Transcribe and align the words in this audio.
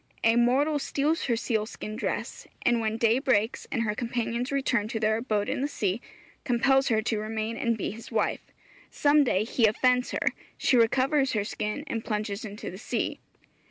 A 0.23 0.35
mortal 0.35 0.79
steals 0.79 1.25
her 1.25 1.35
sealskin 1.35 1.95
dress, 1.95 2.47
and 2.63 2.79
when 2.79 2.97
day 2.97 3.19
breaks, 3.19 3.67
and 3.71 3.83
her 3.83 3.93
companions 3.93 4.51
return 4.51 4.87
to 4.87 4.99
their 4.99 5.17
abode 5.17 5.47
in 5.47 5.61
the 5.61 5.67
sea, 5.67 6.01
compels 6.43 6.87
her 6.87 7.03
to 7.03 7.19
remain 7.19 7.55
and 7.55 7.77
be 7.77 7.91
his 7.91 8.11
wife. 8.11 8.41
Some 8.89 9.23
day 9.23 9.43
he 9.43 9.67
offends 9.67 10.09
her; 10.09 10.29
she 10.57 10.75
recovers 10.75 11.33
her 11.33 11.43
skin 11.43 11.83
and 11.85 12.03
plunges 12.03 12.43
into 12.43 12.71
the 12.71 12.79
sea. 12.79 13.19